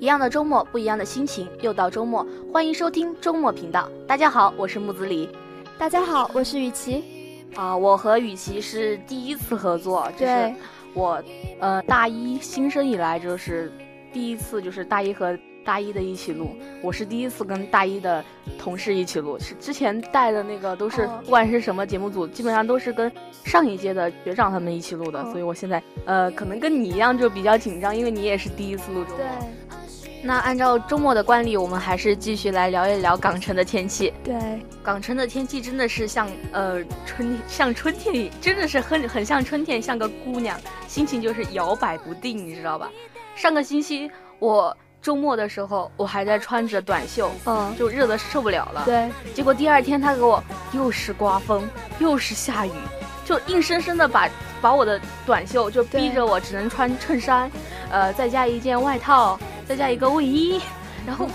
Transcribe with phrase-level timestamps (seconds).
[0.00, 1.46] 一样的周末，不一样的心情。
[1.60, 3.86] 又到周末，欢迎收听周末频道。
[4.06, 5.28] 大家好，我是木子李。
[5.76, 7.04] 大家好，我是雨琦。
[7.54, 10.54] 啊，我和雨琦是第一次合作，就是，
[10.94, 11.22] 我
[11.58, 13.70] 呃大一新生以来就是
[14.10, 15.38] 第一次，就是大一和。
[15.62, 18.24] 大一的一起录，我是第一次跟大一的
[18.58, 23.12] 同事一起录，是之前带的那个都是不管是什么节目组，基本上都是跟
[23.44, 29.18] 上一届的学长他们一起录的，所以我现在呃可能跟你一样就比较紧张，因为你也是第一次录周末。
[29.18, 29.26] 对。
[30.22, 34.12] 那按照周末的惯例，我们还是继续来聊一聊港城的天气。
[34.22, 34.34] 对，
[34.82, 42.90] 港城的天气真的是像呃春像春天里，真的是很很像春天，像个姑娘，心情就是摇摆不定，你知道吧？
[43.34, 44.76] 上个星期我。
[45.02, 48.82] 周末的时候，我还在穿着短袖，嗯，就热的受不了了。
[48.84, 51.66] 对，结果第二天他给我又是刮风，
[51.98, 52.70] 又是下雨，
[53.24, 54.28] 就硬生生的把
[54.60, 57.50] 把我的短袖就逼着我只能穿衬衫，
[57.90, 60.60] 呃，再加一件外套，再加一个卫衣，
[61.06, 61.28] 然后。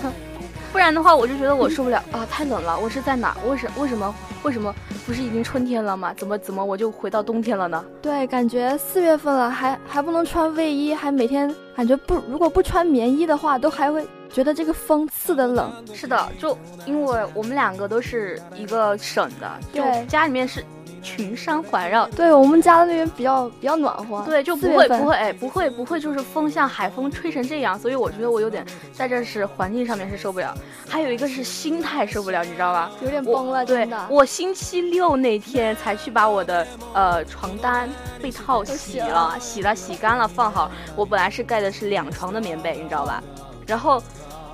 [0.74, 2.28] 不然的话，我就觉得我受不了啊！
[2.30, 3.38] 太冷了，我是在哪？
[3.48, 6.14] 为什为什么为什么不是已经春天了吗？
[6.18, 7.86] 怎么怎么我就回到冬天了呢？
[8.02, 15.72] 对，感觉四月份了，还还不能穿卫衣，还每天感觉不如果不穿棉衣的话，都还会觉得这个风刺的冷。
[15.94, 20.62] 是的，就因为我们两个都是一个省的，就家里面是。
[21.06, 30.58] 群山环绕，对我们家的那边比较比较暖和，对，就不会不会哎不会不会就是风像海风吹成这样，所以我觉得我有点在这是环境上面是受不了，
[30.90, 32.90] 还有一个是心态受不了，你知道吧？
[33.04, 37.88] 有点崩了，对我星期六那天才去把我的呃床单
[38.20, 43.24] 被套洗了，洗了洗干了放好，我本来是盖的是两床的棉被，你知道吧？
[43.68, 44.02] 然后。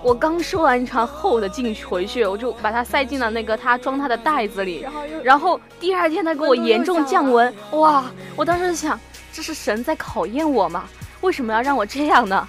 [0.04, 4.82] 我刚收完一床厚的进去回去，我就把它塞进了那个他装它的袋子里。
[4.82, 8.06] 然后又，然后第二天他给我严重降温，哇！
[8.36, 9.00] 我当时想，
[9.32, 10.86] 这是神在考验我吗？
[11.22, 12.48] 为什么要让我这样呢？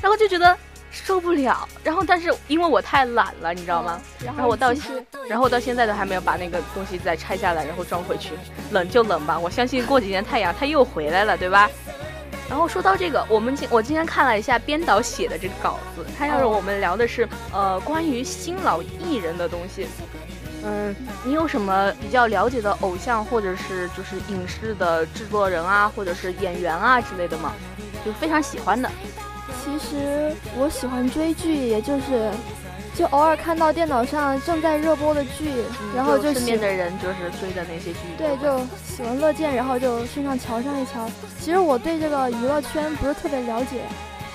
[0.00, 0.56] 然后就觉得
[0.92, 1.68] 受不了。
[1.82, 4.00] 然后但是因为我太懒了，你知道吗？
[4.24, 4.72] 然后我到，
[5.28, 8.34] 然后我到现在都还没有把那个东西再拆下来，然后装回去。
[8.70, 11.68] 冷就冷吧，我相信过几天太阳它又回来了，对吧？
[12.48, 19.86] 然后说到这个，我们今我今天看了一下编导写的这个稿子，他要让我们聊的是呃关于新老艺人的东西。
[20.62, 20.94] 嗯，
[21.24, 27.52] 你有什么比较了解的偶像或者是就是影视的制作人啊，或者是演员啊之类的吗？
[28.04, 28.90] 就非常喜欢的。
[29.62, 32.30] 其实我喜欢追剧，也就是。
[32.94, 35.50] 就偶尔看到电脑上正在热播的剧，
[35.96, 41.10] 然后就身边的人就是追的那些剧，对，就喜闻乐见，然后就顺上瞧上一瞧。
[41.40, 43.82] 其实我对这个娱乐圈不是特别了解，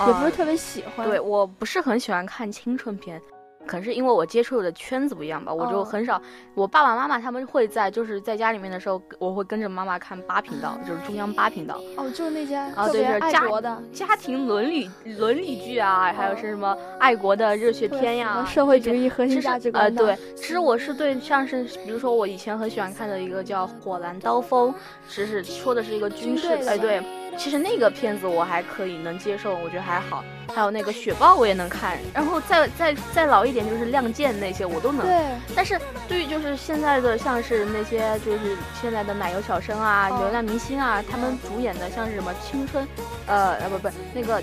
[0.06, 1.08] 也不是特别喜欢。
[1.08, 3.20] 对我不是很喜欢看青春片。
[3.66, 6.20] 可能是因为我接触的圈子不一样吧，我就很少。
[6.54, 11.80] 我爸爸妈妈他们会在就是在家里面的时候，我会跟着妈妈看八频道，就是中央八频道。
[11.96, 19.84] 哦，就是那些啊，对，是家国的家庭伦理伦理剧啊，还有是什么爱国的热血片呀，社会主义核心价值观。
[19.84, 24.72] 呃，对，其实我是对像是比如说我以前很喜欢看的一个叫《火蓝刀锋》，
[25.08, 27.02] 只是说的是一个军事，哎，对。
[27.40, 30.22] 其实那个片子我还可以能接受，我觉得还好。
[30.54, 35.06] 还有那个雪豹我也能看，然后再再再老一点就是亮剑那些我都能。
[35.06, 35.24] 对。
[35.56, 42.86] 但是对于就是现在的像是那些就是现在的奶油小生啊、流量明星啊，他们主演的像是什么青春，
[43.26, 44.42] 呃呃不不那个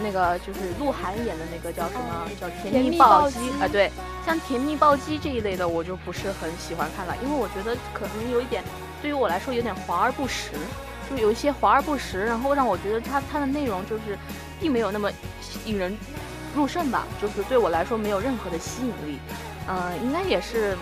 [0.00, 3.66] 那个就是鹿晗演的那个叫什么叫甜蜜暴击啊？
[3.66, 3.90] 对，
[4.24, 8.62] 像甜蜜暴击这一类的我就不是很喜欢看了，因为我觉得可能有一点
[9.02, 10.52] 对于我来说有点华而不实。
[11.08, 14.18] 就有一些华而不实，然后让我觉得它它的内容就是，
[14.60, 15.10] 并没有那么
[15.64, 15.96] 引人
[16.54, 19.18] 入胜吧，就是对我来说没有任何的吸引力。
[19.68, 20.76] 嗯，应该也是，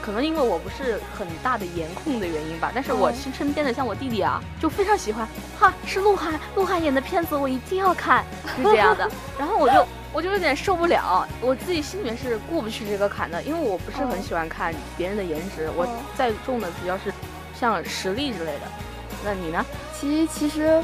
[0.00, 2.70] 可能因为我不是很大的颜控的原因吧。
[2.74, 5.26] 但是我身边的像我弟弟啊，就非常喜欢，
[5.58, 8.24] 哈，是鹿晗，鹿晗演的片子我一定要看，
[8.56, 9.10] 是这样的。
[9.38, 17.12] 然后我就我就有点受不了，我自己心里面是过不去这个坎的，因为我不是很喜欢看别人的颜值，我在重的比较是
[17.58, 18.60] 像实力之类的。
[19.24, 19.64] 那你呢？
[19.92, 20.82] 其其实，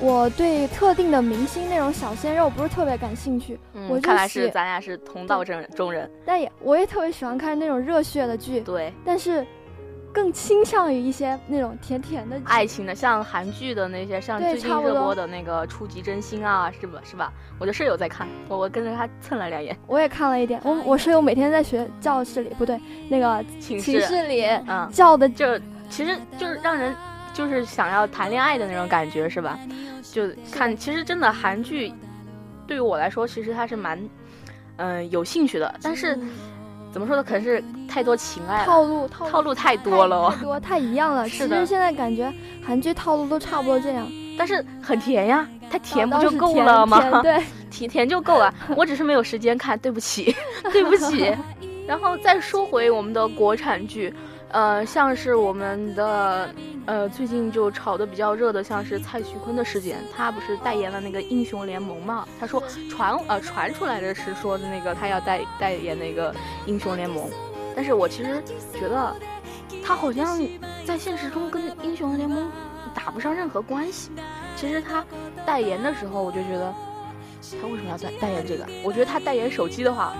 [0.00, 3.58] 我对特定的明星那种小鲜肉不是特别感兴趣。
[3.74, 6.10] 嗯，看来是咱俩是同道中中人。
[6.26, 8.60] 但也我也特别喜欢看那种热血的剧。
[8.60, 9.46] 对，但是
[10.12, 17.00] 更倾向于一些那种甜甜的爱情的，像韩剧的那些，像最近热播的那个《初级真心》啊，是吧？
[17.04, 17.32] 是吧？
[17.60, 19.76] 我的舍友在看，我我跟着他蹭了两眼。
[19.86, 20.60] 我也看了一点。
[20.64, 25.56] 我我舍友每天在学教室里，不对，那个寝室里，嗯，叫的就
[25.88, 26.92] 其实就是让人。
[27.32, 29.58] 就是想要谈恋爱的那种感觉，是吧？
[30.02, 31.92] 就看，其实真的韩剧，
[32.66, 33.98] 对于我来说，其实它是蛮，
[34.76, 35.72] 嗯，有兴趣的。
[35.82, 36.18] 但是
[36.92, 37.22] 怎么说呢？
[37.22, 41.28] 可能是太多情爱套路，套路太多了，多太一样了。
[41.28, 42.32] 是的，现在感觉
[42.64, 44.06] 韩剧套路都差不多这样。
[44.36, 47.20] 但是很甜呀，它甜不就够了吗？
[47.22, 48.52] 对， 甜甜就够了。
[48.74, 50.34] 我只是没有时间看，对不起，
[50.72, 51.36] 对不起。
[51.86, 54.14] 然后再说回我们的国产剧，
[54.52, 56.52] 呃，像是我们的
[56.86, 62.26] 呃最近就炒的比较热的，像是蔡徐坤的事件，他不是代言了那个英雄联盟嘛？
[62.38, 66.34] 他说传呃传出来的是说的那个他要代代言那个
[66.66, 67.30] 英雄联盟，
[67.76, 68.42] 但是我其实
[68.72, 69.14] 觉得
[69.84, 70.40] 他好像
[70.84, 72.50] 在现实中跟英雄联盟
[72.92, 74.10] 打不上任何关系。
[74.56, 75.04] 其实他
[75.46, 76.74] 代言的时候，我就觉得
[77.60, 78.66] 他为什么要代代言这个？
[78.84, 80.12] 我觉得他代言手机的话。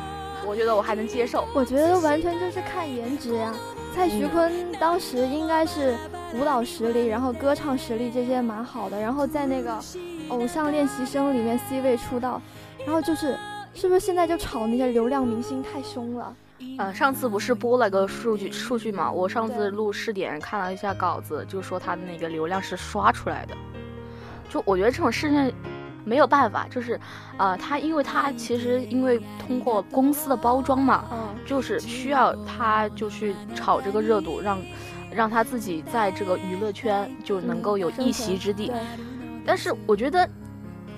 [0.46, 1.46] 我觉得我还能接受。
[1.54, 3.54] 我觉得完全就是看颜值呀。
[3.94, 5.94] 蔡徐坤当时应该是
[6.34, 9.78] 舞蹈实力，然后歌唱实力这些蛮好的，然后在那个
[10.28, 12.40] 偶像练习生里面 C 位出道，
[12.86, 13.36] 然后就是
[13.74, 16.34] 是不是现在就炒那些流量明星太凶了？
[16.78, 19.10] 呃，上次不是播了个数据数据嘛？
[19.10, 23.54] 我上次录试点看了一下稿子，就说他的那个流量是刷出来的。
[24.48, 25.52] 就我觉得这种事情。
[26.04, 26.98] 没有办法，就是，
[27.36, 34.58] 呃，他因为他其实因为通过公司的包装嘛，嗯，就是需要他就去炒这个热度，让，
[35.12, 38.72] 让他自己在这个娱乐圈就能够有一席之地。
[39.46, 40.28] 但是我觉得，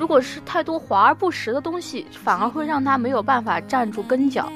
[0.02, 4.50] 如果是太多华而不实的东西，反而会让他没有办法站住跟脚。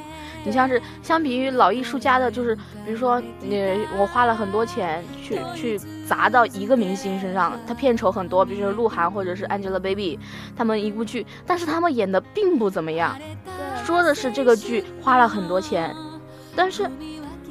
[0.44, 3.62] 你像是相比于老艺术家的，就是比如说你
[3.96, 10.18] 我花了很多钱去去砸到一个明星身上，他片酬很多，比如说鹿晗或者是 Angelababy，
[10.56, 13.16] 他们一部剧，但是他们演的并不怎么样。
[13.84, 15.94] 说的是这个剧花了很多钱，
[16.56, 16.90] 但是，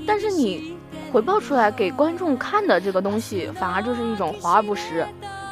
[0.05, 0.77] 但是你
[1.13, 5.07] 回报出来给观众看的这个东西，反而就是一种华而不实。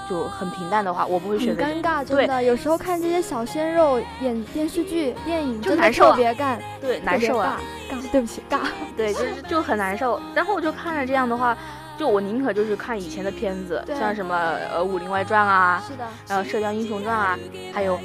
[0.10, 1.64] 就很平淡的话，我不会选择。
[1.64, 2.44] 尴尬，真的。
[2.44, 7.60] 有时候看这些小鲜肉演电视剧、电影，就难受，特别干，对，难受啊。
[7.90, 8.60] 尬，对不起，尬。
[8.98, 10.22] 对，就是就很难受。
[10.36, 11.58] 然后我就看着这样的话，
[11.98, 14.36] 就我宁可就是看以前的片子，像什么
[14.72, 17.38] 呃《武林外传》啊，是的，然后《射雕英雄传》啊，
[17.74, 17.98] 还有，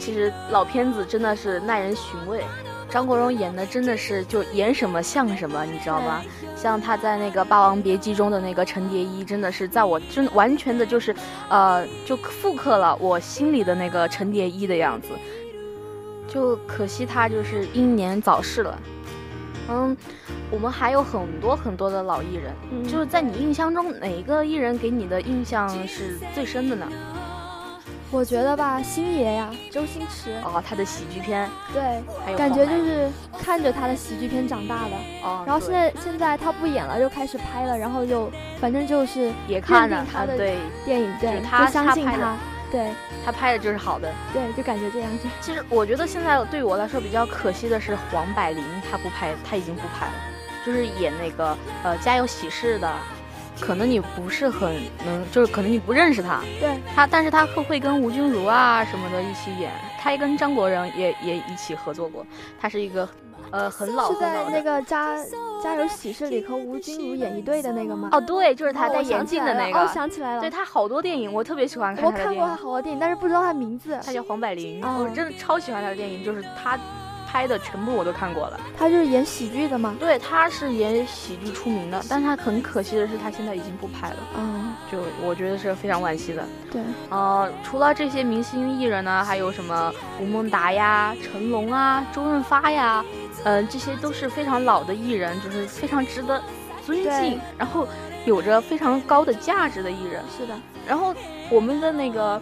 [0.00, 2.44] 其实老片子真的是耐人寻味。
[2.90, 6.22] 张国荣演的真的是就演什么像什么，你知道吗？
[6.64, 11.14] 像他在那个《霸王别姬》中的那个陈蝶衣，真的是在我真完全的就是，
[11.50, 15.08] 呃，就复刻了我心里的那个陈蝶衣的样子。
[16.26, 18.78] 就可惜他就是英年早逝了。
[19.68, 19.94] 嗯，
[20.50, 22.54] 我们还有很多很多的老艺人，
[22.90, 26.88] 就是在你印象中哪一个艺人给你的印象是最深的呢？
[28.14, 35.42] 我觉得吧，星爷呀，周星驰哦，他的喜剧片，对，感觉就是看着他的喜剧片长大的哦。
[35.44, 38.30] 然后现在现在他不演了，又开始拍了，然后又
[38.60, 42.36] 反正就是也看了他的对电影，对，他相信他，
[42.70, 42.88] 对，
[43.24, 45.26] 他拍的就是好的，对，就感觉这样子。
[45.40, 50.12] 其实我觉得现在对我来说比较可惜的是黄百鸣，他不拍，他已经不拍了，
[50.64, 52.88] 就是演那个呃《家有喜事》的。
[53.60, 54.74] 可能你不是很
[55.04, 56.76] 能，就是可能你不认识他，对。
[56.94, 62.26] 他，但是他会会跟吴君如啊什么的一起演，他也跟张国荣也也一起合作过，
[62.60, 63.08] 他是一个，
[63.50, 65.16] 呃，很老是在那个家
[65.62, 68.08] 家有喜事里和吴君如演一对的那个吗？
[68.12, 76.78] 哦，对，就是他戴眼镜的那个，哦，想起来了，对他好多电影我特别喜欢看，我看过他好多电影，但是不知道他名字，他叫黄百灵，我真的超喜欢他的电影，就是他。
[77.34, 79.96] 拍的全部我都看过了，他就是演喜剧的吗？
[79.98, 84.16] 对，他是演喜剧出名的，但是他很可惜的是，他现在已经不拍了。
[84.38, 86.46] 嗯，就我觉得是非常惋惜的。
[86.70, 93.04] 对，呃，除了这些明星艺人呢，还有什么吴孟达呀、成龙啊、周润发呀，
[93.42, 96.40] 嗯，这些都是非常老的艺人，就是非常值得
[96.86, 97.88] 尊敬，然后
[98.26, 100.22] 有着非常高的价值的艺人。
[100.38, 100.54] 是的，
[100.86, 101.12] 然后
[101.50, 102.40] 我们的那个。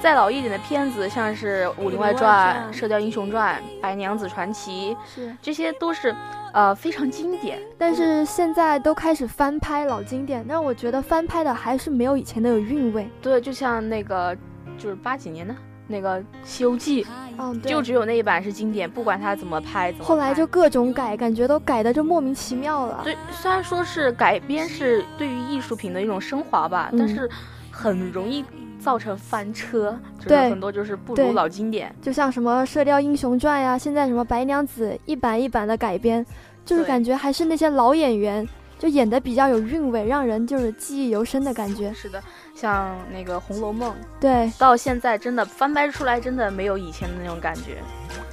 [0.00, 6.14] 再老一点的片子，像是《武林外传》《射雕英雄传》《白娘子传奇》，是这些都是，
[6.52, 7.58] 呃，非常经典。
[7.76, 13.08] 但是现在都开始翻拍老经典，但我觉得翻拍的还是没有以前的有韵味。
[13.20, 14.36] 对，就像那个，
[14.78, 15.52] 就是八几年的
[15.88, 17.02] 那个《西游记》，
[17.38, 23.00] 嗯，就只有那一版是经典，不管他怎么拍，怎么后来就各种改，感觉都改的就莫名其妙了。
[23.02, 27.28] 对，虽然说是改编是对于艺术品的一种升华吧，但是
[27.72, 28.44] 很容易。
[28.78, 36.24] 造成翻车，就是很多就是不如老经典，就像什么《射雕英雄传》呀，现在什么《白娘子》一版一版的改编，
[36.64, 38.46] 就是感觉还是那些老演员
[38.78, 41.92] 就演的比较有韵味，让人就是记忆犹深的感觉。
[41.92, 42.22] 是的，
[42.54, 47.78] 像那个《红楼梦》，对，到现在真的翻拍出来，真的没有以前的那种感觉。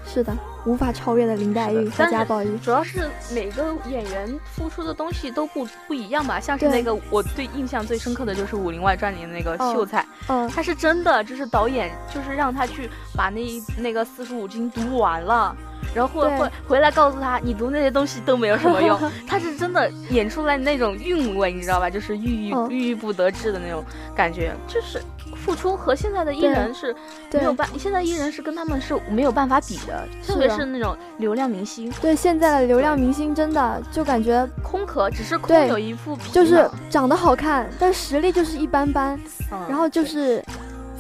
[0.06, 0.36] 是的，
[0.66, 2.58] 无法超越的林黛玉和贾宝玉。
[2.58, 13.42] 主要是每个演员付出的东西都不不一样吧，像是那个我对印象最深刻的就是《武林外传》里的那个秀才，嗯，他是真的，就是导演就是让他去把那
[13.78, 15.56] 那个四书五经读完了。
[15.94, 18.98] 然后会回来告诉他，你读那些东西都没有什么用。
[19.28, 21.88] 他是真的演出来那种韵味，你知道吧？
[21.88, 23.84] 就是郁郁郁郁不得志的那种
[24.16, 25.00] 感觉，就是
[25.44, 26.96] 付出和现在的艺人是
[27.34, 31.92] 没有办，现在艺人是跟他们是没有办法比的，特别是那种流量明星。
[32.02, 39.20] 对，现在的流量明星真的就感觉空壳，只是空有一副皮，就是长得好看，但实力就是一般般，
[39.52, 40.42] 嗯然后就是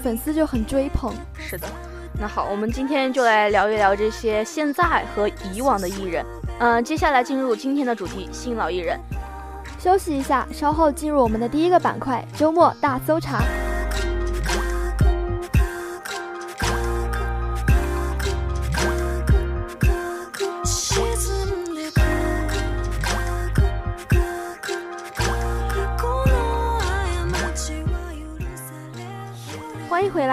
[0.04, 1.14] 粉丝就很追捧。
[1.40, 1.68] 是的，
[2.20, 6.26] 那好，我们今天就来聊一聊这些现在和以往的艺人。
[6.60, 9.00] 嗯，接下来进入今天的主题，新老艺人。
[9.80, 13.42] 休息一下，稍后进入我们的第一个板块——周末大搜查。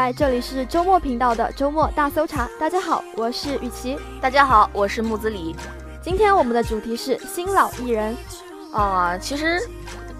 [0.00, 2.48] 来，这里是周末频道的周末大搜查。
[2.58, 3.98] 大家好，我是雨琪。
[4.18, 5.54] 大家好，我是木子李。
[6.00, 8.16] 今天我们的主题是新老艺人。
[8.72, 9.60] 啊，其实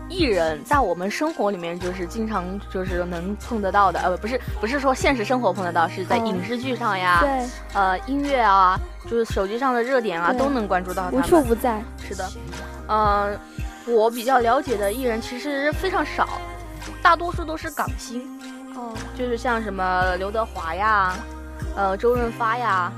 [0.07, 11.83] 艺人在我们生活里面就是经常就是能碰得到的，呃，不是不是说现实生活碰得到，是在影视剧上呀，对，呃，音乐啊，就是手机上的热点啊，都能关注到他无处不在。
[12.07, 12.29] 是的，
[12.87, 13.35] 嗯，
[13.87, 16.29] 我比较了解的艺人其实非常少，
[17.01, 18.29] 大多数都是港星，
[19.17, 21.15] 就是像什么刘德华呀，
[21.77, 22.93] 呃，周润发呀，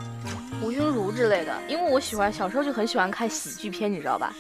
[0.63, 4.33] 吴君如之类的，因为我喜欢小时候就很喜欢看喜剧片，你知道吧？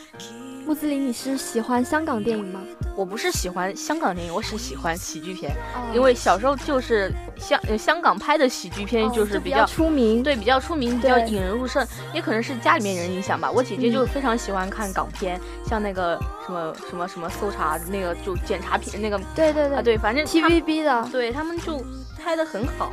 [0.64, 2.60] 穆子林，你是喜欢香港电影吗？
[2.96, 5.54] 我不是喜欢香港电影，我是喜欢喜剧片，
[5.92, 13.50] 因为小时候就是香香港拍的喜剧片就是比较出名，对，比较出名，比较引人入胜，也可能是家里面人影响吧。
[13.50, 21.84] 我姐姐就非常喜欢看港片，像那个什么什么什么搜查那个就检查片那个，对对对，啊对，反正 TVB 的，对他们就
[22.18, 22.92] 拍的很好，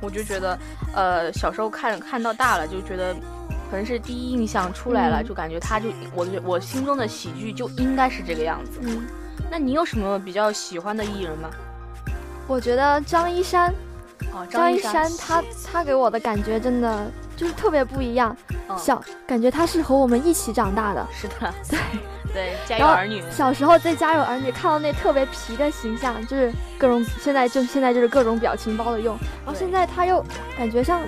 [0.00, 0.58] 我就觉得，
[0.94, 3.14] 呃，小时候看看到大了就觉得。
[3.70, 8.80] 可能是第一印象出来了，就感觉他就我我心中的喜剧就应该是这个样子。
[8.82, 9.06] 嗯，
[9.50, 11.48] 那你有什么比较喜欢的艺人吗？
[12.48, 13.72] 我觉得张一山，
[14.32, 18.36] 哦，张一山他他给我的感觉真的就是特别不一样，
[18.78, 21.06] 小感觉他是和我们一起长大的。
[21.12, 21.78] 是的， 对。
[22.32, 23.20] 对，家有儿女。
[23.28, 29.18] 小时候在《家有儿女》看到那特别皮的形象，就是各种现在就现在就是各种表情包的用。
[29.44, 30.24] 然后现在他又
[30.56, 31.02] 感觉像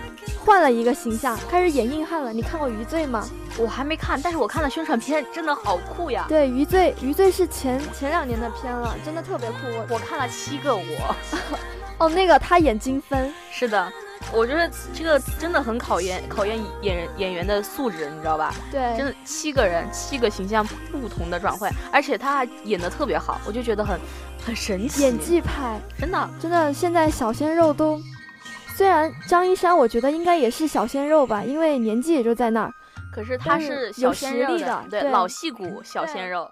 [0.45, 2.33] 换了一个形象，开始演硬汉了。
[2.33, 3.25] 你看过《余罪》吗？
[3.57, 6.25] 我还没看，但是我看了宣传片，真的好酷呀。
[6.28, 9.59] 对，《余罪》《余罪》是前前两年的片了，真的特别酷。
[9.69, 11.14] 我我看了七个我。
[12.02, 13.32] 哦，那个他演金分。
[13.52, 13.92] 是的。
[14.32, 18.54] 我觉得这个真的很考验考验演员演员的素质，你知道吧？
[18.71, 23.99] 对，真的七个人七个形象不同的转换，而且他还演的特别好，我就觉得很
[24.44, 25.02] 很神奇。
[25.02, 28.00] 演技派，真的真的，现在小鲜肉都，
[28.76, 32.73] 虽然张一山我觉得应该也是小鲜肉吧，因为年纪也就在那儿，
[33.12, 36.49] 可是他是有实力的，对老戏骨小鲜肉。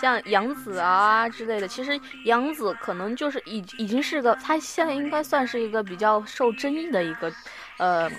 [0.00, 7.32] 像杨紫啊之类的，其实杨紫可能就是已已经是个，她现在应该算是一个比较受争议的一个，
[7.78, 8.10] 呃，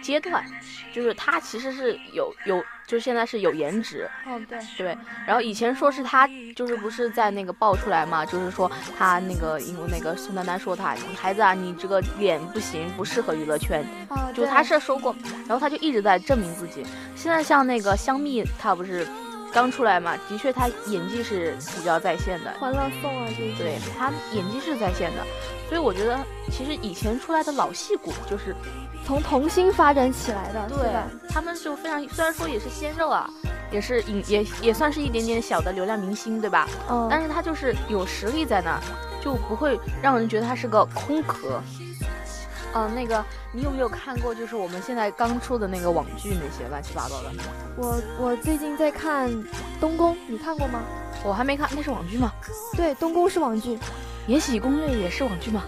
[0.00, 0.44] 阶段，
[0.92, 13.84] 就是她其实是有有，就是现在是有颜值，哦对对，然后以前说是她就是不是在那个爆出来嘛，就是说她那个因为那个宋丹丹说她孩子啊，你这个脸不行，不适合娱乐圈，
[14.34, 15.14] 就她是说过，
[15.46, 16.86] 然后她就一直在证明自己。
[17.16, 19.06] 现在像那个香蜜，她不是。
[19.52, 25.24] 刚出来嘛，的确他演技是比较在线的，欢乐颂啊，这对他演技是在线的，
[25.68, 26.18] 所以我觉得
[26.50, 28.54] 其实以前出来的老戏骨就是
[29.04, 30.90] 从童星发展起来的，对，
[31.28, 33.28] 他们就非常虽然说也是鲜肉啊，
[33.72, 36.68] 也是影也也算是一点点小的流量明星，对吧？
[36.88, 38.80] 嗯，但是他就是有实力在那儿，
[39.22, 41.60] 就不会让人觉得他是个空壳。
[42.72, 44.34] 嗯，那个，你有没有看过？
[44.34, 47.30] 就是我们现在刚出的那个网剧，那些乱七八糟的。
[47.76, 49.28] 我我最近在看
[49.80, 50.82] 《东宫》，你看过吗？
[51.24, 52.32] 我还没看，那是网剧吗？
[52.76, 53.76] 对，《东宫》是网剧，
[54.26, 55.64] 《延禧攻略》也是网剧吗？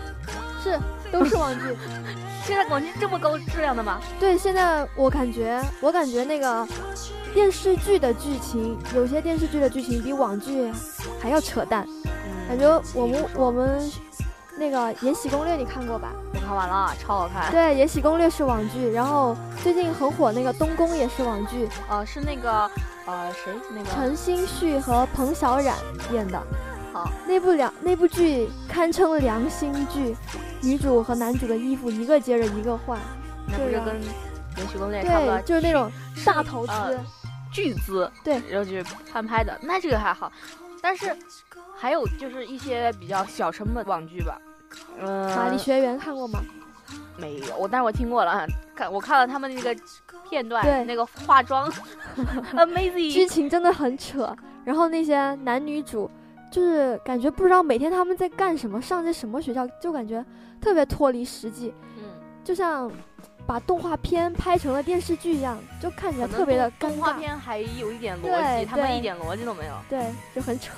[0.62, 0.78] 是，
[1.10, 1.76] 都是网剧。
[2.46, 4.00] 现在网剧这么高质量的吗？
[4.20, 6.66] 对，现在我感觉，我感觉那个
[7.34, 10.72] 电视剧的剧情，有些电视剧的剧情比网剧
[11.20, 11.86] 还要扯淡。
[12.48, 13.90] 感觉我们我们。
[14.62, 16.12] 那个《延禧攻略》你看过吧？
[16.32, 17.50] 我看完了，超好看。
[17.50, 21.68] 对，《延禧攻略》是网剧，然后最近很火那个《东宫》也是网剧。
[21.88, 22.70] 呃，是那个
[23.04, 23.52] 呃谁？
[23.74, 25.74] 那个陈星旭和彭小苒
[26.12, 26.40] 演的。
[26.92, 30.16] 好，那部良那部剧堪称良心剧，
[30.60, 32.96] 女主和男主的衣服一个接着一个换。
[33.48, 34.00] 那不是跟
[34.58, 35.40] 《延禧攻略》差不多？
[35.40, 35.90] 就是那种
[36.24, 36.72] 大投资、
[37.52, 38.80] 巨资，对，然后就
[39.12, 39.58] 翻拍的。
[39.60, 40.30] 那这个还好，
[40.80, 41.16] 但是。
[41.74, 44.51] 还有就是一些比较小成本网剧吧，嗯，
[45.00, 46.40] 玛丽学园看过吗？
[47.16, 49.76] 没有，我但是我听过了，看我看了他们那个
[50.28, 51.70] 片段，对，那个化妆，
[52.54, 56.10] amazing，剧情真的很扯，然后那些男女主
[56.50, 60.24] 就是感觉不知道每天他们在干什么，上些什么学校，就感觉
[60.60, 62.04] 特别脱离实际，嗯，
[62.42, 62.90] 就像
[63.46, 67.18] 把动画片拍成了电视剧一样，就看起来特别的尴动画尬。
[67.18, 69.74] 片还有一点逻对辑，他们一点逻辑都没有。
[69.88, 70.72] 对，就很扯。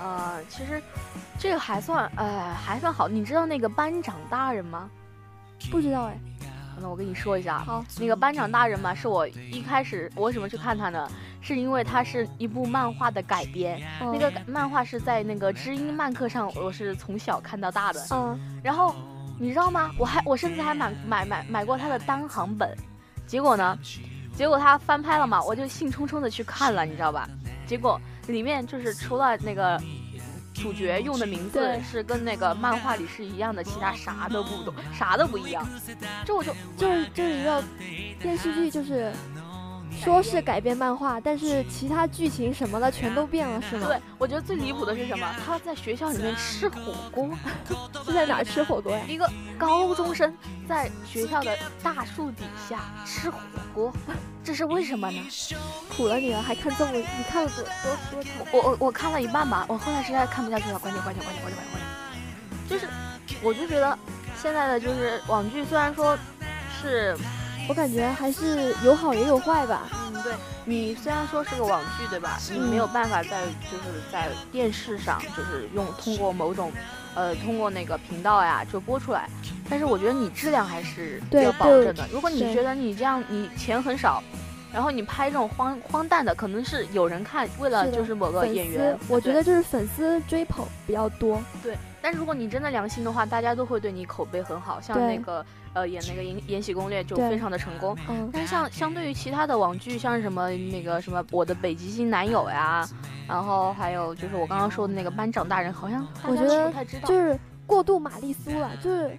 [0.00, 0.82] 呃，其实
[1.38, 3.08] 这个还算，呃，还算好。
[3.08, 4.88] 你知道那个班长大人吗？
[5.70, 6.18] 不知道哎，
[6.80, 11.08] 那我跟你说一下，好，那个班长大人嘛，是我一开始我为什么去看他呢？
[11.40, 18.06] 是因为他是一部漫画的改编，那嗯个漫画是在那个知音漫客上，我是从小看到大的。
[18.10, 18.94] 嗯然后
[19.38, 19.90] 你知道吗？
[19.98, 22.74] 我还我甚至还买买买买过他的单行本，
[23.26, 23.78] 结果呢，
[24.34, 27.28] 结果他翻拍了嘛，我就兴冲冲的去看了，你知道吧？
[27.66, 29.80] 结果里面就是除了那个
[30.54, 35.66] 主角用的名字是跟那个漫画里是一样的，其他啥都不懂，啥都不一样。
[36.24, 37.62] 这我就就是就是一个
[38.20, 39.12] 电视剧，就是
[40.04, 43.86] 说是改编漫画，但是其他剧情什么的全都变了，是吗？
[43.88, 45.34] 对，我觉得最离谱的是什么？
[45.44, 47.30] 他在学校里面吃火锅，
[48.04, 49.02] 是在哪吃火锅呀？
[49.08, 50.30] 一个高中生
[50.68, 53.38] 在学校的大树底下吃火
[53.72, 53.90] 锅，
[54.44, 55.26] 这是为什么呢？
[55.96, 58.32] 苦了你了，还看这么你看了多多多长？
[58.52, 61.82] 我我我看了一半吧，我后来实在看不下去了，关掉关掉关掉关掉关掉关
[62.68, 62.68] 掉。
[62.68, 62.86] 就是，
[63.42, 63.98] 我就觉得
[64.36, 66.14] 现在的就是网剧，虽然说
[66.78, 67.16] 是，
[67.68, 69.88] 我感觉还是有好也有坏吧。
[69.92, 70.32] 嗯，对
[70.64, 72.38] 你虽然说是个网剧，对吧？
[72.50, 76.72] 你没有办法在就是在电视上就是用通过某种，
[77.14, 79.28] 呃，通过那个频道呀就播出来，
[79.68, 82.06] 但是我觉得你质量还是对要保证的。
[82.12, 84.22] 如果你觉得你这样你钱很少。
[84.72, 91.40] 然后你拍这种荒荒诞的，可能是有人看，为了就是某个演员，，我觉得就是粉丝追捧比较多。
[91.62, 95.42] 对，但是如果你真的良心的话，大家都会对你口碑很好，像那个
[95.72, 97.96] 呃演那个《延延禧攻略》就非常的成功。
[98.10, 102.86] 嗯，但是像相对于其他的网剧，像什么那个什么我的北极星男友呀，
[103.26, 106.70] 然后还有就是我刚刚说的那个班长大人，好像我觉得。
[107.06, 109.18] 就是过度玛丽苏了，就是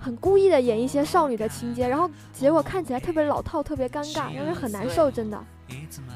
[0.00, 5.38] 很故意的演一些少女的情节，然后结果看起来特别老套，特别尴尬，让人很难受，真的。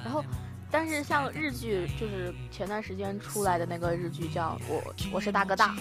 [0.03, 0.25] 然后，
[0.71, 5.75] 但是像日剧，就是前段时间出来的那个日剧叫我我是大哥大，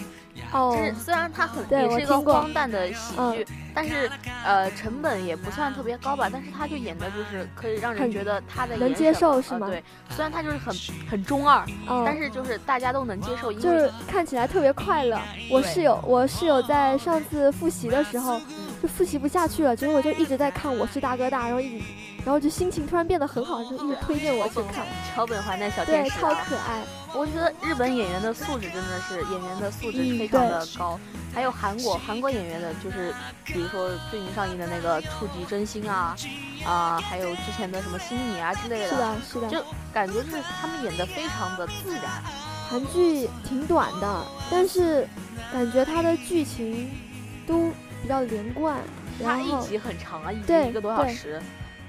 [0.52, 4.10] 哦就是虽然它很对也是一个荒诞的喜嗯剧，但是
[4.44, 10.74] 呃成本也不算特别高吧，但是他就演的就是可以让人觉得他在能接受是吗呃对，虽然他就是很
[11.10, 15.20] 很中二，嗯，但是就是大家都能接受，就是看起来特别快乐。
[15.50, 18.42] 我室友，我室友在上次复习的时候嗯
[18.82, 21.84] 就复习不下去了，结果我就一直在看《我是大哥大》，然后一直，
[22.24, 24.86] 然后就心情突然变得很好，就一直推荐我去看。
[25.14, 26.82] 桥本环奈小天对，使、超啊，可爱。
[27.14, 31.00] 我觉得日本演员的素质真的是演员的素质嗯非常的高，
[31.34, 33.14] 还有韩国韩国演员的，就是
[33.46, 36.14] 比如说最近上映的那个《触及真心》啊，
[36.66, 39.48] 啊、还有之前的什么《心你》啊之类的，是的，是的。
[39.48, 42.22] 就感觉是他们演的非常的自然。
[42.70, 45.08] 韩剧挺短的，但是
[45.50, 46.90] 感觉它的剧情
[47.46, 47.70] 都
[48.02, 48.76] 比较连贯，
[49.24, 51.40] 它一然后集很长啊，一集一个多小时，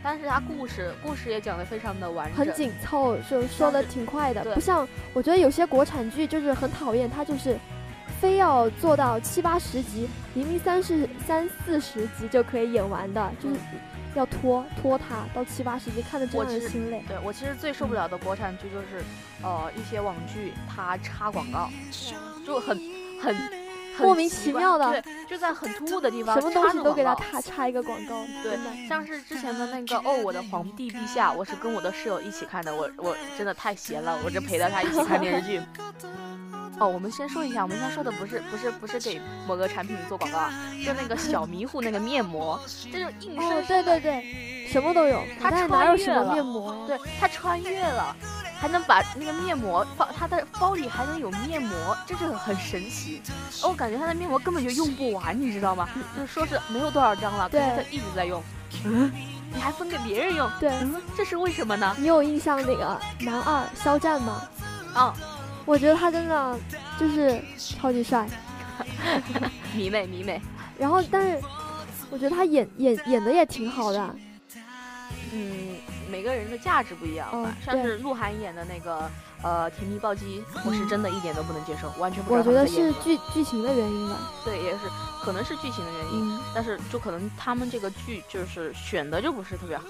[0.02, 7.58] 但是它故事故事也讲得非常的完整，很紧凑，就说的挺快的，不像我觉得有些国产剧就是很讨厌，它就是
[8.20, 13.56] 非要做到七八十集，明明三十三四十集就可以演完的，就是
[14.16, 17.04] 要拖拖沓到七八十集，看的真我其实让人心累。
[17.08, 19.04] 对我其实最受不了的国产剧就是，
[19.44, 21.70] 呃，一些网剧它插广告，
[22.46, 22.78] 就很
[23.22, 23.69] 很很
[24.00, 28.58] 莫名其妙的对，就在很突兀的地方什么东西都给他插插一个广告，对。，
[28.88, 35.62] 像是之前的那个哦，我的皇帝陛下，我是跟我的室友一起看的，我我真的太闲了，我就陪着他一起看电视剧。
[36.80, 40.50] 哦，我们先说一下，我们现在说的不是不是不是给某个产品做广告啊，
[40.86, 42.58] 就那个小迷糊那个面膜，
[42.90, 46.88] 这就硬生生，对对对，什么都有，它但是哪有什么穿越了面膜？
[46.88, 48.16] 对，他穿越了，
[48.60, 53.22] 还能把那个面膜放，它的包里还能有面膜，这就很神奇。
[53.64, 55.88] 哦我感觉它的面膜根本就用不完，你知道吗？
[56.16, 58.44] 就是说是没有多少张了，对但是它一直在用。
[58.86, 59.12] 嗯，
[59.54, 61.96] 你还分给别人用，对，嗯，这是为什么呢？
[61.98, 64.42] 你有印象那个男二肖战吗？
[64.94, 65.14] 啊，
[65.66, 66.60] 我觉得他真的
[67.00, 68.28] 就是超级帅，
[69.74, 70.42] 迷妹迷妹，
[70.78, 71.42] 然后但是
[72.10, 74.16] 我觉得他演演演的也挺好的，
[75.32, 75.76] 嗯，
[76.10, 77.56] 每个人的价值不一样吧。
[77.64, 79.10] 像是鹿晗演的那个
[79.44, 82.92] 呃《甜蜜暴击》，我是真的一点都不能接受，完全不知道他我觉得是。
[83.04, 84.18] 剧剧情的原因吧。
[84.44, 84.80] 对，也是
[85.24, 86.36] 可能是剧情的原因。
[86.36, 89.86] 嗯，但是就可能他们这个剧就是选的就不是特别好，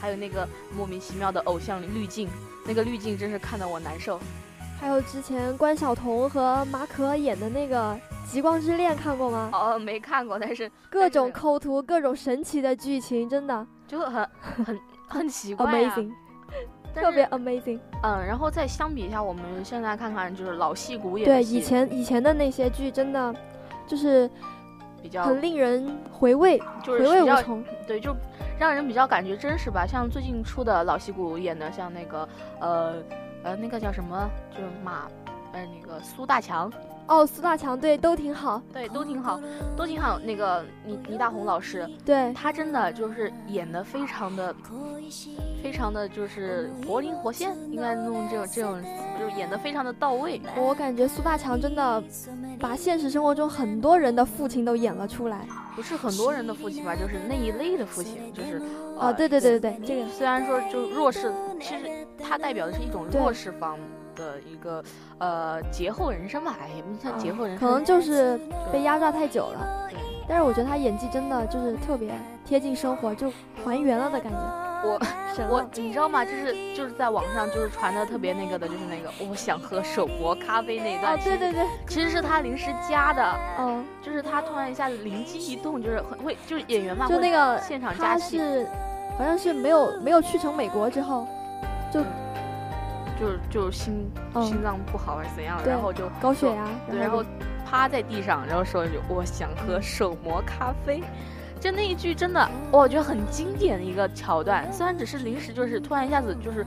[0.00, 2.28] 还有那个莫名其妙的偶像滤镜，
[2.66, 4.20] 那个滤镜真是看得我难受。
[4.80, 7.92] 还有之前关晓彤和马可演的那个
[8.28, 9.48] 《极光之恋》，看过吗？
[9.52, 14.28] 哦，没看过，但是各种抠图，各种神奇的剧情，真的就很
[14.64, 14.80] 很
[15.12, 15.94] 很奇怪、啊。
[15.94, 16.12] amazing。
[16.94, 17.78] 特别 amazing。
[18.02, 23.34] 嗯，然后再相比一下，我们现在看看就是老戏骨演对以前以前的那些剧，真的
[23.86, 24.28] 就是
[25.02, 27.64] 比较很令人回味，就是回味无穷。
[27.86, 28.14] 对，就
[28.58, 29.86] 让人比较感觉真实吧。
[29.86, 32.28] 像最近出的老戏骨演的，像那个
[32.60, 32.94] 呃
[33.42, 35.08] 呃那个叫什么，就是马
[35.52, 36.72] 呃那个苏大强。
[37.08, 39.38] 哦，苏大强对都挺好，对都挺好，
[39.76, 40.20] 都挺好。
[40.20, 44.54] 那个倪倪大红老师，对他真的就是演的非常的，
[45.62, 48.80] 非常的就是活灵活现，应该弄这种这种，
[49.18, 50.40] 就是演的非常的到位。
[50.56, 52.02] 我感觉苏大强真的
[52.58, 58.62] 把现实生活中很多人的父亲都演了出来，不是很多人的父亲吧，就是那一类的父亲，就是
[58.96, 63.76] 啊，对对对对对，这个虽然说就弱势，其实他代表的是一种弱势方。
[64.14, 64.82] 的一个
[65.18, 68.38] 呃劫后人生吧，哎，不算劫后人生，可能就是
[68.72, 69.78] 被压榨太久了。
[70.28, 72.12] 但是我觉得他演技真的就是特别
[72.44, 73.30] 贴近生活，就
[73.64, 74.38] 还原了的感觉。
[74.84, 75.00] 我
[75.50, 76.24] 我你知道吗？
[76.24, 81.14] 就是就是在网上就是传的特别那个的，就是那个我想喝手磨咖啡那段。
[81.14, 83.34] 哦，对对对，其实是他临时加的。
[83.58, 88.38] 嗯，就是他突然一下子灵机一动，就是很会，就是演员嘛，就那个现场加戏。
[88.38, 88.66] 是
[89.18, 91.26] 好像是没有没有去成美国之后，
[91.92, 92.00] 就。
[93.22, 94.10] 就就心
[94.42, 97.24] 心脏不好还是怎样，然后就高血压，然后
[97.64, 101.00] 趴在地上，然后说一句我想喝手磨咖啡，
[101.60, 104.70] 就那一句真的，我觉得很经典的一个桥段。
[104.72, 106.66] 虽然只是临时，就是突然一下子就是，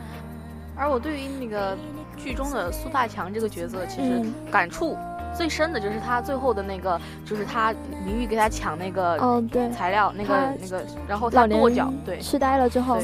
[0.78, 1.78] 而我对于那个
[2.15, 4.98] 剧中的苏大强这个角色，其实感触
[5.36, 7.74] 最深的就是他最后的那个，就是他
[8.06, 12.98] 明玉给他抢那个嗯对材料那个那个，然后他跺脚，对痴呆了之后。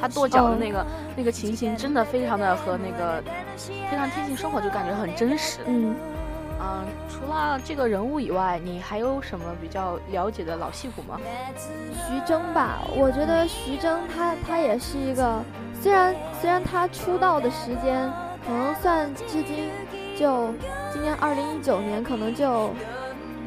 [0.00, 3.22] 他跺脚的那个那个情形，真的非常的和那个
[3.58, 5.60] 非常贴近生活，就感觉很真实。
[5.66, 5.94] 嗯，
[6.60, 11.18] 嗯，除了这个人物以外，你还有什么比较了解的老戏骨吗？
[12.06, 15.42] 徐峥吧，我觉得徐峥他他也是一个，
[15.80, 18.10] 虽然虽然他出道的时间
[18.46, 19.70] 可能算至今
[20.18, 20.52] 就
[20.92, 22.70] 今年二零一九年，可能就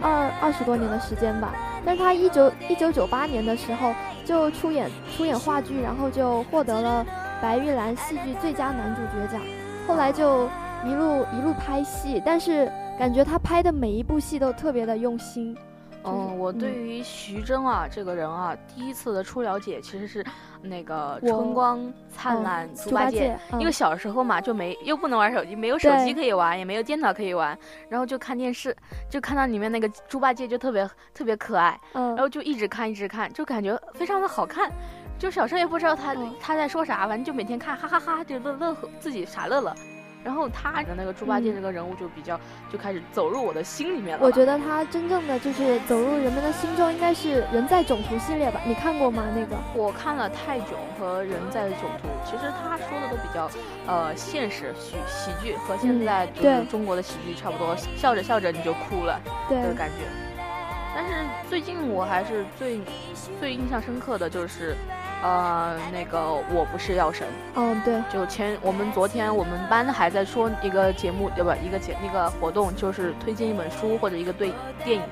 [0.02, 1.54] 二二十多年的时间吧，
[1.86, 3.94] 但是他一九一九九八年的时候。
[4.30, 4.88] 就出演
[5.18, 7.04] 出演话剧，然后就获得了
[7.42, 9.42] 白玉兰戏剧最佳男主角奖。
[9.88, 10.48] 后来就
[10.86, 15.58] 一路一路拍戏，但是感觉他拍的每一部戏都特别的用心。
[16.04, 20.24] 嗯，我对于徐峥啊这个人啊，第一次的初了解其实是
[20.62, 28.76] 那个《春光灿烂猪八戒》，因为小时候嘛就没又不能玩手机，没有手机可以玩，也没有电脑可以玩，然后就看电视，
[29.10, 34.70] 就看到里面那个猪八戒就特别特别可爱，然后就一直看一直看，就感觉非常的好看，
[35.18, 39.74] 就小时候也不知道他他在说啥，反正就每天看，哈哈哈，就乐乐呵自己傻乐乐。
[40.24, 42.40] 然后他的那个猪八戒这个人物就比较
[42.72, 44.26] 就开始走入我的心里面了。
[44.26, 48.60] 我觉得他真正的就是走入人们的心中，应该是《人在囧途》系列吧？
[48.66, 49.24] 你看过吗？
[49.34, 50.68] 那个我看了《泰囧》
[51.00, 53.50] 和《人在囧途》，其实他说的都比较
[53.88, 60.06] 呃现实喜喜剧，和现在就是中国的喜剧差不多，笑着笑着你就哭了的感觉。
[60.94, 61.14] 但是
[61.48, 62.82] 最近我还是最
[63.40, 64.76] 最印象深刻的就是。
[65.22, 67.28] 呃，那个我不是药神。
[67.56, 71.56] 嗯，对，就前我们昨天我们班还在说一个节目，对吧？
[71.62, 74.54] 一个节那个活动就是推荐一本书或者一个对
[74.84, 75.04] 电影，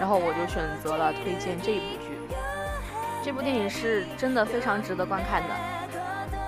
[0.00, 2.08] 然后我就选择了推荐这一部剧。
[3.22, 5.48] 这部电影是真的非常值得观看的。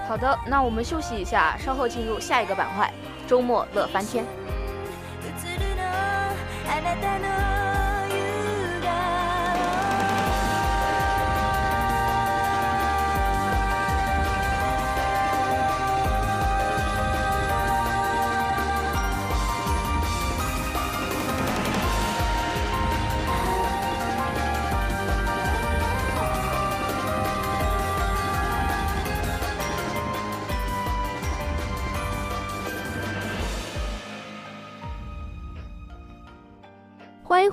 [0.09, 2.91] 好的，那我们休息一下，稍后进入下一个板块——
[3.27, 4.25] 周末乐翻天。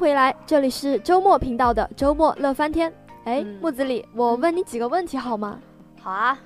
[0.03, 2.91] 回来，这里是周末频道的周末乐翻天。
[3.23, 5.57] 哎，木子李，我问你几个问题好吗？
[6.01, 6.37] 好啊。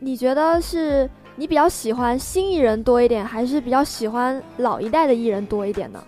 [0.00, 6.02] 你觉得是你比较喜欢新艺人多一点，还是比较喜欢老一代的艺人多一点呢？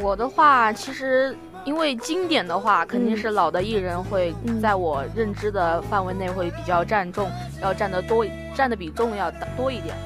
[0.00, 4.32] 我的话，其实因为经典的话，肯定是老的艺人会
[4.62, 7.28] 在我认知的范围内会比较占重，
[7.60, 9.96] 要占得多，占的比重要多一点。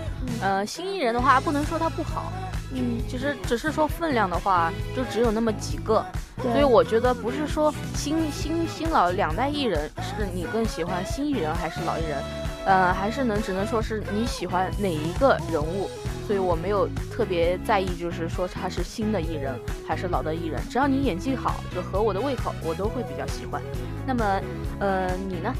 [0.41, 2.33] 呃，新艺人的话，不能说他不好。
[2.73, 6.05] 嗯，其实只是说分量的话，就只有那么几个，
[6.41, 12.23] 所以我觉得不是说新新新老两代艺人是你更喜欢新艺人还是老艺人，
[12.67, 15.91] 呃，还是能只能说是你喜欢哪一个人物，
[16.27, 19.53] 所以我没有特别在意，就是说他是新的艺人
[19.87, 23.61] 还是老的艺人，只要你演技好，就合我的胃口，我都会比较喜欢。
[24.07, 24.41] 那么，
[24.79, 25.53] 呃，你呢？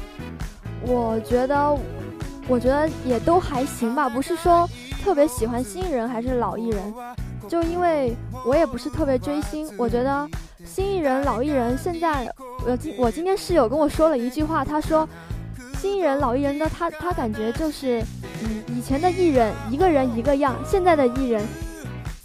[0.83, 1.77] 我觉得
[2.47, 4.67] 我觉得也都还行吧，不是说
[5.03, 6.93] 特别喜欢新艺人还是老艺人，
[7.47, 8.13] 就因为
[8.45, 10.27] 我也不是特别追星，我觉得
[10.65, 12.29] 新艺人、老艺人现在，
[12.65, 15.07] 我今我今天室友跟我说了一句话，他说
[15.79, 18.03] 新艺人、老艺人的他他感觉就是，
[18.43, 21.43] 嗯，以前的艺人一个人一个样，现在的艺人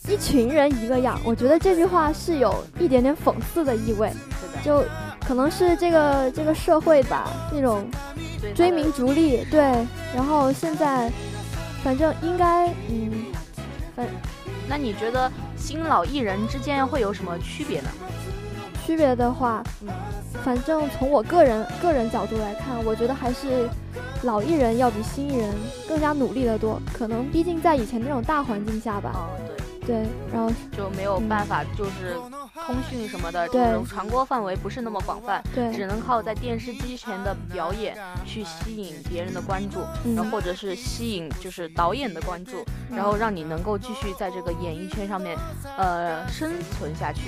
[0.09, 4.13] 一群人一个样，我觉得这句话是有一点点讽刺的意味，
[4.65, 4.83] 就。
[5.27, 7.85] 可能是这个这个社会吧，那种
[8.55, 9.61] 追名逐利，对。
[10.15, 11.11] 然后现在，
[11.83, 13.27] 反正应该，嗯，
[13.95, 14.07] 反，
[14.69, 17.89] 那你觉得新老艺人之间会有什么区别呢？
[18.85, 19.89] 区别的话，嗯，
[20.45, 23.69] 反正从我个人个人角度来看，我觉得还是
[24.23, 25.53] 老艺人要比新艺人
[25.89, 26.81] 更加努力的多。
[26.93, 29.11] 可能毕竟在以前那种大环境下吧。
[29.13, 29.66] 哦，对。
[29.87, 32.17] 对，然后就没有办法，就是。
[32.67, 39.81] 通讯什么的，这种传播范围不是那么广泛，对，只能靠在电视机前的表演去吸引别人的关注，
[40.17, 45.37] 然后或者是吸引就是导演的关注，然后让你能够继续在这个演艺圈上面，
[45.77, 47.21] 呃，生存下去。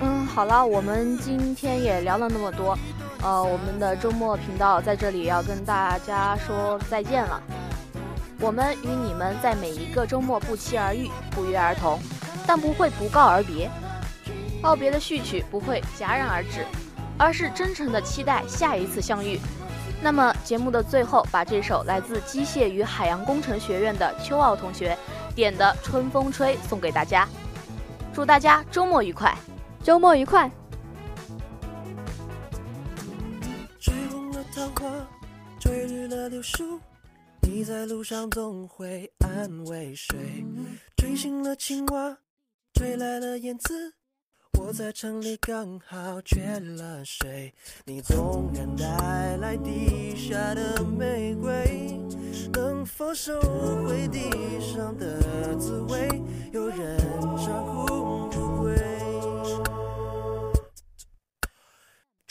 [0.00, 2.76] 嗯，好了，我们今天也聊了那么多，
[3.22, 7.40] 呃，我们的周末频道在这里要跟大家说再见了。
[8.42, 12.00] 我们与你们在每一个周末不期而遇，不约而同。
[12.44, 13.70] 但不会不告而别，
[14.60, 16.66] 告别的序曲不会戛然而止，
[17.16, 19.38] 而是真诚的期待下一次相遇。
[20.02, 24.98] 那么节目的最后，把这首来自机械与海洋工程学院的秋奥同学
[25.36, 27.28] 点的《春风吹》送给大家，
[28.12, 29.32] 祝大家周末愉快，
[29.84, 30.50] 周末愉快。
[33.78, 34.90] 吹红了桃花，
[35.60, 36.80] 吹绿了柳树，
[37.42, 40.44] 你在路上总会安慰谁？
[40.96, 42.18] 吹醒了青蛙。
[42.74, 43.94] 吹来了燕子，
[44.58, 47.52] 我在城里刚好缺了水。
[47.84, 52.00] 你纵然带来地下的玫瑰，
[52.52, 53.38] 能否收
[53.86, 56.08] 回地上的滋味？
[56.52, 56.98] 有人
[57.36, 58.30] 长哭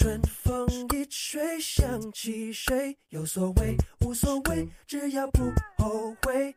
[0.01, 2.97] 春风一吹想起谁？
[3.09, 5.43] 有所谓无所谓，只要不
[5.77, 6.55] 后悔。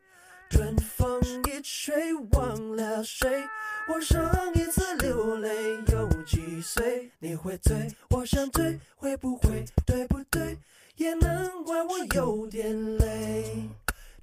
[0.48, 3.44] 春风一吹忘了谁？
[3.86, 4.18] 我上
[4.54, 5.50] 一次流泪
[5.92, 7.10] 有几岁？
[7.18, 10.56] 你会醉，我想醉，会不会对不对？
[10.96, 13.68] 也难怪我有点累。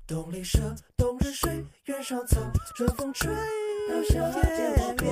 [0.07, 0.57] 冬里蛇，
[0.97, 2.41] 冬日睡，原上草，
[2.75, 3.29] 春风吹，
[3.87, 5.07] 到夏天我变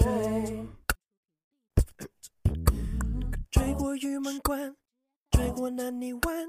[0.00, 0.04] 水。
[0.44, 0.83] 追
[3.74, 4.76] 过玉门关，
[5.30, 6.46] 追过南泥湾，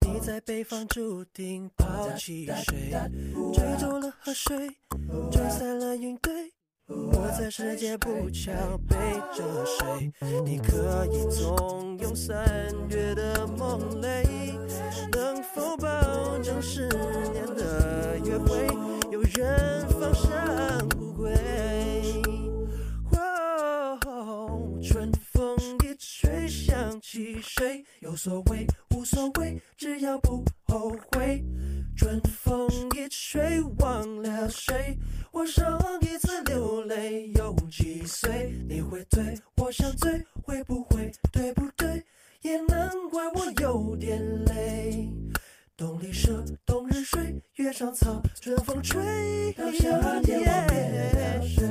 [0.00, 2.90] 你在北方注定抛弃谁？
[3.52, 4.68] 追走了河水，
[5.30, 6.52] 吹散了云堆。
[6.86, 8.52] 我在世界不桥
[8.88, 8.96] 背
[9.34, 10.12] 着谁？
[10.44, 12.44] 你可以纵容三
[12.88, 14.58] 月的梦泪，
[15.12, 16.88] 能否保证十
[17.32, 18.66] 年的约会
[19.10, 21.32] 有人放生不归？
[27.44, 27.84] 谁？
[28.00, 31.44] 有所谓无所谓，只要不后悔。
[31.96, 34.98] 春风一吹忘了谁？
[35.30, 38.52] 我上一次流泪有几岁？
[38.68, 42.02] 你会醉，我想醉，会不会对不对？
[42.42, 45.08] 也难怪我有点累。
[45.76, 51.68] 冬里蛇，冬日睡，月上草，春风吹，到夏天我变水。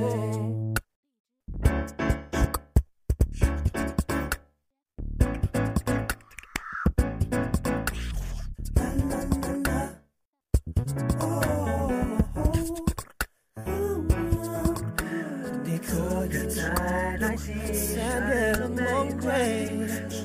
[17.36, 19.68] 三月的梦归，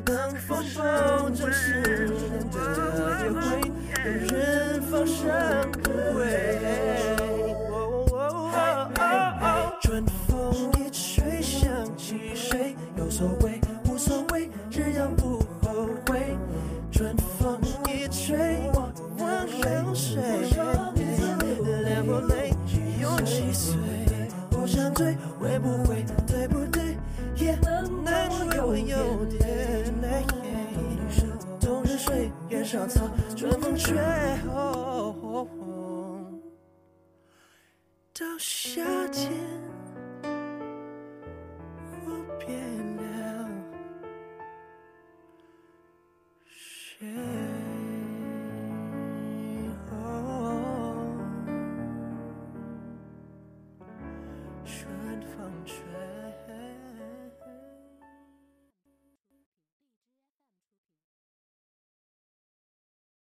[0.06, 2.20] 能否保证十年
[2.52, 2.56] 的
[3.24, 3.40] 约会
[3.94, 6.99] 让人放生不归？